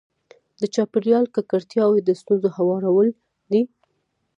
د 0.59 0.61
چاپېریال 0.73 1.25
ککړتیاوې 1.35 1.99
د 2.03 2.09
ستونزو 2.21 2.47
هوارول 2.57 3.09
دي. 3.51 3.61